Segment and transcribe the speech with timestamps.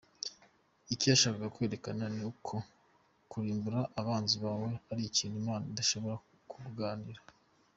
[0.93, 2.55] Icyo yashakaga kwerekana ni uko
[3.31, 6.15] kurimbura abanzi bawe ari ikintu Imana idashobora
[6.51, 7.21] kuguhanira.